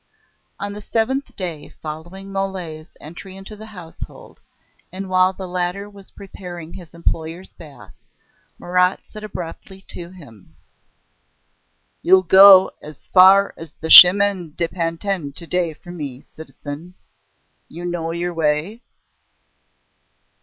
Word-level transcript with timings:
On 0.59 0.73
the 0.73 0.81
seventh 0.81 1.35
day 1.35 1.69
following 1.69 2.31
Mole's 2.31 2.87
entry 2.99 3.37
into 3.37 3.55
the 3.55 3.67
household, 3.67 4.39
and 4.91 5.07
while 5.11 5.31
the 5.31 5.47
latter 5.47 5.87
was 5.87 6.09
preparing 6.09 6.73
his 6.73 6.95
employer's 6.95 7.53
bath, 7.53 7.93
Marat 8.57 8.97
said 9.07 9.23
abruptly 9.23 9.79
to 9.89 10.09
him: 10.09 10.55
"You'll 12.01 12.23
go 12.23 12.71
as 12.81 13.05
far 13.09 13.53
as 13.55 13.73
the 13.73 13.91
Chemin 13.91 14.55
de 14.55 14.67
Pantin 14.67 15.33
to 15.33 15.45
day 15.45 15.71
for 15.75 15.91
me, 15.91 16.25
citizen. 16.35 16.95
You 17.69 17.85
know 17.85 18.09
your 18.09 18.33
way?" 18.33 18.81